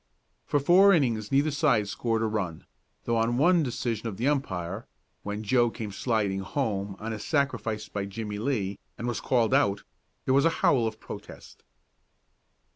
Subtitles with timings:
[0.47, 2.65] For four innings neither side scored a run,
[3.03, 4.87] though on one decision of the umpire,
[5.21, 9.83] when Joe came sliding home on a sacrifice by Jimmie Lee, and was called out,
[10.25, 11.63] there was a howl of protest.